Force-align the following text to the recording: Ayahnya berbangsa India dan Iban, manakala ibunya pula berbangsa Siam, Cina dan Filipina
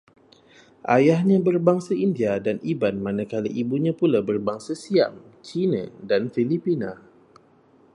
Ayahnya 0.95 1.37
berbangsa 1.47 1.93
India 2.07 2.33
dan 2.45 2.57
Iban, 2.71 2.95
manakala 3.05 3.45
ibunya 3.61 3.93
pula 3.99 4.17
berbangsa 4.29 4.73
Siam, 4.83 5.13
Cina 5.47 5.83
dan 6.09 6.23
Filipina 6.35 6.91